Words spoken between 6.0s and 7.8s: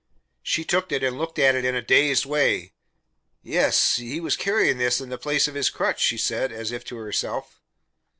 said, as if to herself.